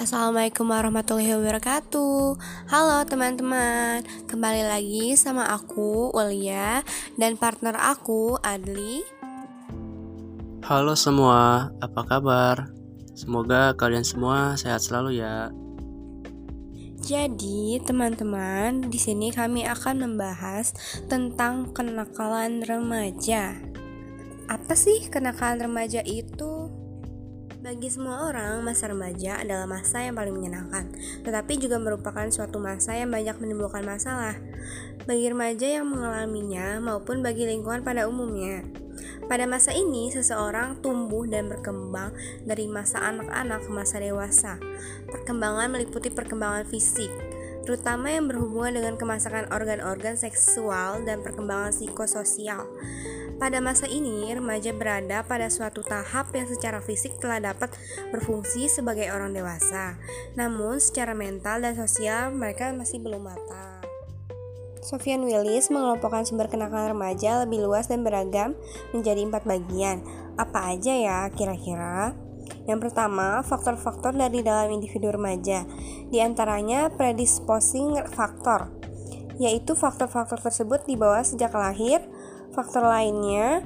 Assalamualaikum 0.00 0.64
warahmatullahi 0.64 1.36
wabarakatuh 1.36 2.40
Halo 2.72 3.04
teman-teman 3.04 4.00
Kembali 4.24 4.64
lagi 4.64 5.12
sama 5.12 5.44
aku, 5.52 6.08
Ulia 6.16 6.80
Dan 7.20 7.36
partner 7.36 7.76
aku, 7.76 8.40
Adli 8.40 9.04
Halo 10.64 10.96
semua, 10.96 11.68
apa 11.84 12.00
kabar? 12.08 12.72
Semoga 13.12 13.76
kalian 13.76 14.00
semua 14.00 14.56
sehat 14.56 14.80
selalu 14.80 15.20
ya 15.20 15.52
jadi, 17.00 17.80
teman-teman, 17.80 18.92
di 18.92 19.00
sini 19.00 19.32
kami 19.32 19.64
akan 19.64 20.04
membahas 20.04 20.76
tentang 21.08 21.72
kenakalan 21.72 22.60
remaja. 22.60 23.56
Apa 24.52 24.76
sih 24.76 25.08
kenakalan 25.08 25.64
remaja 25.64 26.04
itu? 26.04 26.68
Bagi 27.60 27.92
semua 27.92 28.24
orang, 28.24 28.64
masa 28.64 28.88
remaja 28.88 29.36
adalah 29.36 29.68
masa 29.68 30.00
yang 30.00 30.16
paling 30.16 30.32
menyenangkan, 30.32 30.96
tetapi 31.20 31.60
juga 31.60 31.76
merupakan 31.76 32.24
suatu 32.32 32.56
masa 32.56 32.96
yang 32.96 33.12
banyak 33.12 33.36
menimbulkan 33.36 33.84
masalah 33.84 34.32
bagi 35.04 35.28
remaja 35.28 35.68
yang 35.68 35.84
mengalaminya 35.84 36.80
maupun 36.80 37.20
bagi 37.20 37.44
lingkungan 37.44 37.84
pada 37.84 38.08
umumnya. 38.08 38.64
Pada 39.28 39.44
masa 39.44 39.76
ini, 39.76 40.08
seseorang 40.08 40.80
tumbuh 40.80 41.28
dan 41.28 41.52
berkembang 41.52 42.16
dari 42.48 42.64
masa 42.64 43.04
anak-anak 43.04 43.68
ke 43.68 43.70
masa 43.76 44.00
dewasa. 44.00 44.56
Perkembangan 45.12 45.68
meliputi 45.68 46.08
perkembangan 46.08 46.64
fisik, 46.64 47.12
terutama 47.68 48.08
yang 48.08 48.24
berhubungan 48.24 48.80
dengan 48.80 48.96
kemasakan 48.96 49.52
organ-organ 49.52 50.16
seksual 50.16 51.04
dan 51.04 51.20
perkembangan 51.20 51.76
psikososial. 51.76 52.64
Pada 53.40 53.56
masa 53.56 53.88
ini, 53.88 54.28
remaja 54.36 54.68
berada 54.76 55.24
pada 55.24 55.48
suatu 55.48 55.80
tahap 55.80 56.28
yang 56.36 56.44
secara 56.44 56.84
fisik 56.84 57.16
telah 57.16 57.40
dapat 57.40 57.72
berfungsi 58.12 58.68
sebagai 58.68 59.08
orang 59.08 59.32
dewasa, 59.32 59.96
namun 60.36 60.76
secara 60.76 61.16
mental 61.16 61.64
dan 61.64 61.72
sosial 61.72 62.36
mereka 62.36 62.68
masih 62.76 63.00
belum 63.00 63.32
matang. 63.32 63.80
Sofian 64.84 65.24
Willis 65.24 65.72
mengelompokkan 65.72 66.28
sumber 66.28 66.52
kenakalan 66.52 66.92
remaja 66.92 67.40
lebih 67.40 67.64
luas 67.64 67.88
dan 67.88 68.04
beragam 68.04 68.52
menjadi 68.92 69.24
empat 69.24 69.48
bagian. 69.48 70.04
Apa 70.36 70.76
aja 70.76 70.92
ya 70.92 71.18
kira-kira? 71.32 72.12
Yang 72.68 72.92
pertama, 72.92 73.40
faktor-faktor 73.40 74.20
dari 74.20 74.44
dalam 74.44 74.68
individu 74.68 75.08
remaja. 75.08 75.64
Di 76.12 76.20
antaranya 76.20 76.92
predisposing 76.92 78.04
faktor, 78.12 78.68
yaitu 79.40 79.72
faktor-faktor 79.72 80.36
tersebut 80.44 80.84
dibawa 80.84 81.24
sejak 81.24 81.56
lahir, 81.56 82.04
Faktor 82.50 82.82
lainnya 82.82 83.62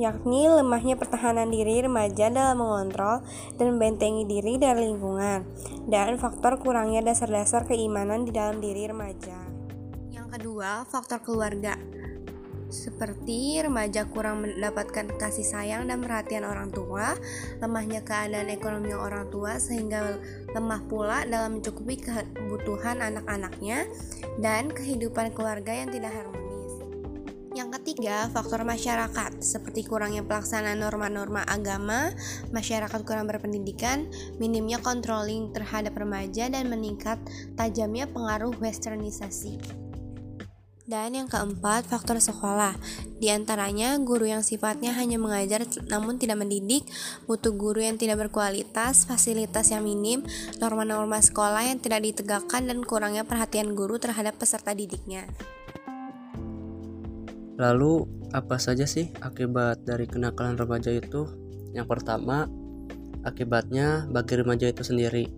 yakni 0.00 0.48
lemahnya 0.48 0.96
pertahanan 0.96 1.52
diri 1.52 1.84
remaja 1.84 2.32
dalam 2.32 2.64
mengontrol 2.64 3.20
dan 3.60 3.76
membentengi 3.76 4.24
diri 4.24 4.56
dari 4.56 4.88
lingkungan, 4.88 5.44
dan 5.92 6.16
faktor 6.16 6.56
kurangnya 6.56 7.04
dasar-dasar 7.04 7.68
keimanan 7.68 8.24
di 8.24 8.32
dalam 8.32 8.64
diri 8.64 8.88
remaja. 8.88 9.36
Yang 10.08 10.28
kedua, 10.40 10.88
faktor 10.88 11.20
keluarga. 11.20 11.76
Seperti 12.70 13.60
remaja 13.60 14.06
kurang 14.08 14.46
mendapatkan 14.46 15.10
kasih 15.18 15.44
sayang 15.44 15.90
dan 15.90 16.00
perhatian 16.00 16.48
orang 16.48 16.72
tua, 16.72 17.18
lemahnya 17.60 18.00
keadaan 18.00 18.48
ekonomi 18.48 18.94
orang 18.96 19.28
tua 19.28 19.60
sehingga 19.60 20.16
lemah 20.54 20.80
pula 20.88 21.28
dalam 21.28 21.60
mencukupi 21.60 22.00
kebutuhan 22.00 23.04
anak-anaknya, 23.04 23.84
dan 24.40 24.72
kehidupan 24.72 25.36
keluarga 25.36 25.76
yang 25.76 25.92
tidak 25.92 26.14
harmonis. 26.14 26.39
Yang 27.50 27.82
ketiga, 27.82 28.30
faktor 28.30 28.62
masyarakat, 28.62 29.42
seperti 29.42 29.82
kurangnya 29.82 30.22
pelaksanaan 30.22 30.78
norma-norma 30.78 31.42
agama, 31.42 32.14
masyarakat 32.54 33.02
kurang 33.02 33.26
berpendidikan, 33.26 34.06
minimnya 34.38 34.78
controlling 34.78 35.50
terhadap 35.50 35.98
remaja, 35.98 36.46
dan 36.46 36.70
meningkat 36.70 37.18
tajamnya 37.58 38.06
pengaruh 38.06 38.54
westernisasi. 38.62 39.58
Dan 40.90 41.14
yang 41.14 41.30
keempat, 41.30 41.86
faktor 41.86 42.18
sekolah. 42.18 42.74
Di 43.18 43.30
antaranya, 43.30 43.94
guru 43.98 44.26
yang 44.26 44.42
sifatnya 44.42 44.90
hanya 44.94 45.22
mengajar 45.22 45.62
namun 45.86 46.18
tidak 46.18 46.42
mendidik, 46.42 46.82
butuh 47.30 47.54
guru 47.54 47.78
yang 47.78 47.94
tidak 47.94 48.18
berkualitas, 48.26 49.06
fasilitas 49.06 49.70
yang 49.70 49.86
minim, 49.86 50.26
norma-norma 50.58 51.18
sekolah 51.22 51.66
yang 51.66 51.78
tidak 51.78 52.02
ditegakkan, 52.02 52.66
dan 52.66 52.82
kurangnya 52.82 53.22
perhatian 53.22 53.74
guru 53.78 54.02
terhadap 54.02 54.34
peserta 54.38 54.74
didiknya. 54.74 55.30
Lalu, 57.60 58.08
apa 58.32 58.56
saja 58.56 58.88
sih 58.88 59.12
akibat 59.20 59.84
dari 59.84 60.08
kenakalan 60.08 60.56
remaja 60.56 60.88
itu? 60.96 61.28
Yang 61.76 61.92
pertama, 61.92 62.48
akibatnya 63.20 64.08
bagi 64.08 64.40
remaja 64.40 64.72
itu 64.72 64.80
sendiri. 64.80 65.28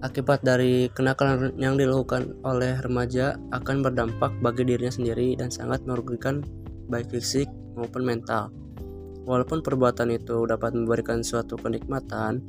Akibat 0.00 0.40
dari 0.40 0.88
kenakalan 0.88 1.52
yang 1.60 1.76
dilakukan 1.76 2.32
oleh 2.46 2.80
remaja 2.80 3.36
akan 3.52 3.84
berdampak 3.84 4.32
bagi 4.40 4.64
dirinya 4.64 4.94
sendiri 4.94 5.36
dan 5.36 5.52
sangat 5.52 5.84
merugikan 5.84 6.40
baik 6.88 7.12
fisik 7.12 7.50
maupun 7.76 8.08
mental. 8.08 8.48
Walaupun 9.28 9.60
perbuatan 9.60 10.08
itu 10.14 10.48
dapat 10.48 10.72
memberikan 10.72 11.20
suatu 11.20 11.60
kenikmatan, 11.60 12.40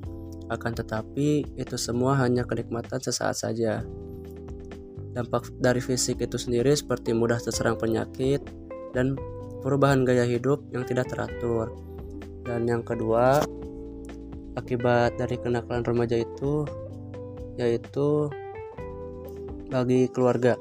akan 0.47 0.71
tetapi 0.71 1.59
itu 1.59 1.75
semua 1.75 2.15
hanya 2.21 2.47
kenikmatan 2.47 3.03
sesaat 3.03 3.35
saja. 3.35 3.83
Dampak 5.11 5.51
dari 5.59 5.83
fisik 5.83 6.23
itu 6.23 6.39
sendiri 6.39 6.71
seperti 6.71 7.11
mudah 7.11 7.41
terserang 7.41 7.75
penyakit, 7.75 8.39
dan 8.95 9.17
perubahan 9.61 10.07
gaya 10.07 10.23
hidup 10.23 10.63
yang 10.71 10.87
tidak 10.87 11.09
teratur. 11.11 11.73
Dan 12.47 12.65
yang 12.65 12.81
kedua, 12.81 13.43
akibat 14.57 15.19
dari 15.19 15.37
kenakalan 15.37 15.85
remaja 15.85 16.17
itu 16.17 16.65
yaitu 17.59 18.31
bagi 19.69 20.07
keluarga. 20.09 20.55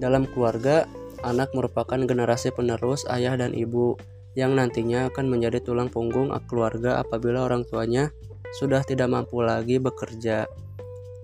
Dalam 0.00 0.26
keluarga, 0.26 0.88
anak 1.22 1.54
merupakan 1.54 1.96
generasi 1.96 2.50
penerus 2.50 3.06
ayah 3.08 3.38
dan 3.38 3.54
ibu 3.54 3.94
yang 4.34 4.58
nantinya 4.58 5.06
akan 5.14 5.30
menjadi 5.30 5.62
tulang 5.62 5.86
punggung 5.86 6.34
keluarga 6.50 6.98
apabila 6.98 7.46
orang 7.46 7.62
tuanya 7.62 8.10
sudah 8.58 8.82
tidak 8.82 9.06
mampu 9.06 9.40
lagi 9.40 9.78
bekerja. 9.78 10.50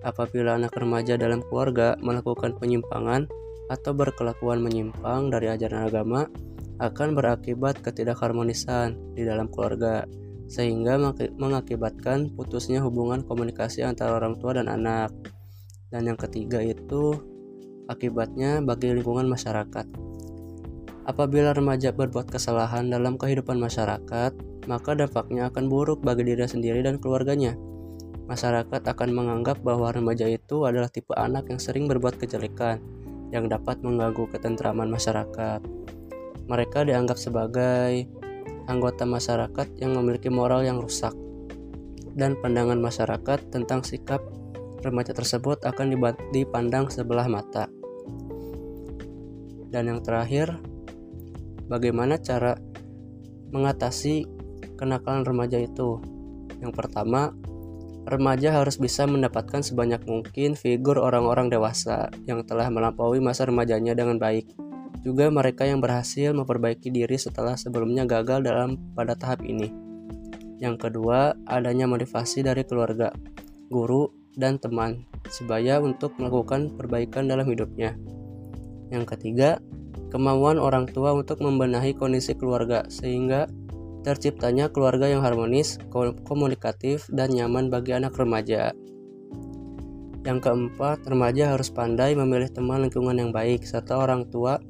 Apabila 0.00 0.56
anak 0.56 0.72
remaja 0.78 1.19
dalam 1.19 1.44
keluarga 1.44 1.98
melakukan 2.00 2.56
penyimpangan 2.56 3.28
atau 3.70 3.94
berkelakuan 3.94 4.58
menyimpang 4.58 5.31
dari 5.31 5.47
ajaran 5.47 5.86
agama 5.86 6.26
akan 6.82 7.14
berakibat 7.14 7.78
ketidakharmonisan 7.78 8.98
di 9.14 9.22
dalam 9.22 9.47
keluarga 9.47 10.03
sehingga 10.50 10.98
mengakibatkan 11.38 12.34
putusnya 12.34 12.82
hubungan 12.82 13.22
komunikasi 13.22 13.86
antara 13.86 14.19
orang 14.19 14.34
tua 14.42 14.58
dan 14.58 14.66
anak. 14.66 15.14
Dan 15.94 16.10
yang 16.10 16.19
ketiga 16.19 16.58
itu 16.58 17.14
akibatnya 17.86 18.58
bagi 18.58 18.91
lingkungan 18.91 19.31
masyarakat. 19.31 19.87
Apabila 21.06 21.54
remaja 21.54 21.94
berbuat 21.94 22.31
kesalahan 22.31 22.91
dalam 22.91 23.14
kehidupan 23.14 23.62
masyarakat, 23.62 24.32
maka 24.66 24.91
dampaknya 24.94 25.50
akan 25.50 25.70
buruk 25.70 26.02
bagi 26.02 26.26
diri 26.26 26.47
sendiri 26.47 26.82
dan 26.82 26.98
keluarganya. 26.98 27.54
Masyarakat 28.31 28.87
akan 28.87 29.10
menganggap 29.10 29.58
bahwa 29.62 29.91
remaja 29.91 30.26
itu 30.31 30.66
adalah 30.66 30.87
tipe 30.87 31.10
anak 31.19 31.50
yang 31.50 31.58
sering 31.58 31.91
berbuat 31.91 32.14
kejelekan, 32.19 32.78
yang 33.30 33.46
dapat 33.46 33.82
mengganggu 33.82 34.26
ketentraman 34.30 34.91
masyarakat. 34.91 35.62
Mereka 36.50 36.86
dianggap 36.86 37.18
sebagai 37.18 38.06
anggota 38.66 39.06
masyarakat 39.06 39.66
yang 39.78 39.94
memiliki 39.98 40.30
moral 40.30 40.66
yang 40.66 40.78
rusak, 40.78 41.14
dan 42.14 42.34
pandangan 42.38 42.78
masyarakat 42.78 43.50
tentang 43.50 43.86
sikap 43.86 44.22
remaja 44.82 45.14
tersebut 45.14 45.62
akan 45.62 45.94
dipandang 46.34 46.90
sebelah 46.90 47.26
mata. 47.30 47.70
Dan 49.70 49.86
yang 49.86 50.00
terakhir, 50.02 50.58
bagaimana 51.70 52.19
cara 52.19 52.58
mengatasi 53.54 54.26
kenakalan 54.75 55.22
remaja 55.22 55.62
itu? 55.62 56.02
Yang 56.58 56.72
pertama, 56.75 57.31
Remaja 58.10 58.50
harus 58.50 58.74
bisa 58.74 59.06
mendapatkan 59.06 59.62
sebanyak 59.62 60.02
mungkin 60.02 60.58
figur 60.58 60.98
orang-orang 60.98 61.46
dewasa 61.46 62.10
yang 62.26 62.42
telah 62.42 62.66
melampaui 62.66 63.22
masa 63.22 63.46
remajanya 63.46 63.94
dengan 63.94 64.18
baik. 64.18 64.50
Juga 65.06 65.30
mereka 65.30 65.62
yang 65.62 65.78
berhasil 65.78 66.34
memperbaiki 66.34 66.90
diri 66.90 67.14
setelah 67.14 67.54
sebelumnya 67.54 68.02
gagal 68.10 68.42
dalam 68.42 68.74
pada 68.98 69.14
tahap 69.14 69.46
ini. 69.46 69.70
Yang 70.58 70.90
kedua, 70.90 71.38
adanya 71.46 71.86
motivasi 71.86 72.42
dari 72.42 72.66
keluarga, 72.66 73.14
guru, 73.70 74.10
dan 74.34 74.58
teman 74.58 75.06
sebaya 75.30 75.78
untuk 75.78 76.18
melakukan 76.18 76.74
perbaikan 76.74 77.30
dalam 77.30 77.46
hidupnya. 77.46 77.94
Yang 78.90 79.14
ketiga, 79.14 79.62
kemauan 80.10 80.58
orang 80.58 80.90
tua 80.90 81.14
untuk 81.14 81.38
membenahi 81.38 81.94
kondisi 81.94 82.34
keluarga 82.34 82.82
sehingga 82.90 83.46
terciptanya 84.00 84.73
keluarga 84.73 85.08
yang 85.08 85.20
harmonis, 85.25 85.76
komunikatif, 86.25 87.05
dan 87.12 87.32
nyaman 87.32 87.69
bagi 87.69 87.97
anak 87.97 88.17
remaja. 88.17 88.73
Yang 90.20 90.38
keempat, 90.44 91.08
remaja 91.08 91.56
harus 91.56 91.73
pandai 91.73 92.12
memilih 92.12 92.52
teman 92.52 92.85
lingkungan 92.85 93.17
yang 93.17 93.31
baik, 93.32 93.64
serta 93.64 93.97
orang 93.97 94.29
tua 94.29 94.61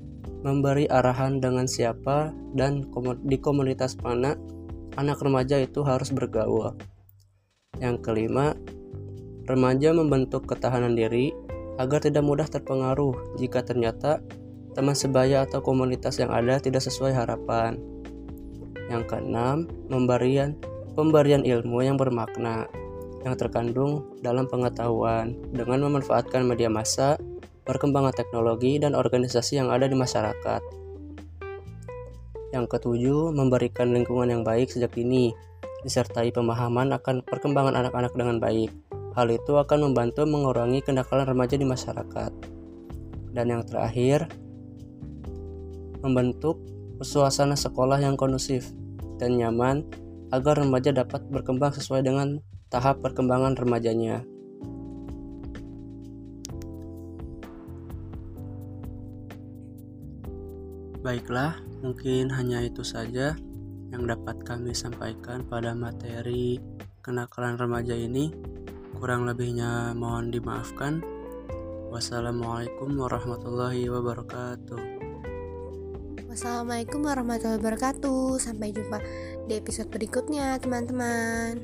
memberi 0.40 0.88
arahan 0.88 1.36
dengan 1.42 1.68
siapa 1.68 2.32
dan 2.56 2.88
di 3.28 3.36
komunitas 3.36 3.98
mana 4.00 4.38
anak 4.96 5.20
remaja 5.20 5.60
itu 5.60 5.84
harus 5.84 6.08
bergaul. 6.14 6.72
Yang 7.76 7.96
kelima, 8.04 8.56
remaja 9.44 9.92
membentuk 9.92 10.48
ketahanan 10.48 10.96
diri 10.96 11.32
agar 11.80 12.04
tidak 12.04 12.24
mudah 12.24 12.48
terpengaruh 12.48 13.36
jika 13.40 13.64
ternyata 13.64 14.20
teman 14.72 14.94
sebaya 14.94 15.44
atau 15.44 15.60
komunitas 15.64 16.20
yang 16.20 16.30
ada 16.30 16.60
tidak 16.60 16.84
sesuai 16.84 17.12
harapan. 17.12 17.89
Yang 18.90 19.14
keenam, 19.14 19.70
pemberian 19.86 20.58
pemberian 20.98 21.46
ilmu 21.46 21.86
yang 21.86 21.94
bermakna 21.94 22.66
yang 23.22 23.36
terkandung 23.36 24.02
dalam 24.24 24.48
pengetahuan 24.48 25.36
dengan 25.52 25.86
memanfaatkan 25.86 26.42
media 26.42 26.72
massa, 26.72 27.20
perkembangan 27.68 28.16
teknologi 28.16 28.80
dan 28.80 28.96
organisasi 28.96 29.60
yang 29.60 29.68
ada 29.68 29.86
di 29.86 29.94
masyarakat. 29.94 30.62
Yang 32.50 32.66
ketujuh, 32.66 33.30
memberikan 33.30 33.94
lingkungan 33.94 34.26
yang 34.26 34.42
baik 34.42 34.72
sejak 34.72 34.90
dini, 34.96 35.30
disertai 35.86 36.34
pemahaman 36.34 36.90
akan 36.96 37.22
perkembangan 37.22 37.78
anak-anak 37.78 38.12
dengan 38.16 38.42
baik. 38.42 38.72
Hal 39.14 39.30
itu 39.30 39.54
akan 39.54 39.90
membantu 39.92 40.26
mengurangi 40.26 40.82
kenakalan 40.82 41.28
remaja 41.28 41.54
di 41.54 41.66
masyarakat. 41.68 42.32
Dan 43.30 43.46
yang 43.46 43.62
terakhir, 43.62 44.26
membentuk 46.02 46.58
suasana 47.04 47.54
sekolah 47.54 48.02
yang 48.02 48.18
kondusif 48.18 48.79
dan 49.20 49.36
nyaman 49.36 49.84
agar 50.32 50.64
remaja 50.64 50.96
dapat 50.96 51.20
berkembang 51.28 51.76
sesuai 51.76 52.00
dengan 52.00 52.40
tahap 52.72 53.04
perkembangan 53.04 53.60
remajanya. 53.60 54.24
Baiklah, 61.00 61.56
mungkin 61.80 62.28
hanya 62.32 62.60
itu 62.60 62.84
saja 62.84 63.32
yang 63.90 64.04
dapat 64.06 64.36
kami 64.44 64.76
sampaikan 64.76 65.42
pada 65.48 65.72
materi 65.72 66.60
kenakalan 67.00 67.56
remaja 67.56 67.96
ini. 67.96 68.30
Kurang 69.00 69.24
lebihnya 69.24 69.96
mohon 69.96 70.28
dimaafkan. 70.28 71.00
Wassalamualaikum 71.90 72.94
warahmatullahi 73.00 73.88
wabarakatuh. 73.88 75.09
Wassalamualaikum 76.40 77.04
warahmatullahi 77.04 77.60
wabarakatuh. 77.60 78.40
Sampai 78.40 78.72
jumpa 78.72 78.96
di 79.44 79.60
episode 79.60 79.92
berikutnya, 79.92 80.56
teman-teman. 80.56 81.60